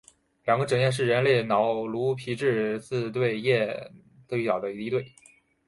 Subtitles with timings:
[0.45, 3.91] 两个枕叶是人类脑颅皮质四对脑叶
[4.27, 5.13] 最小的一对。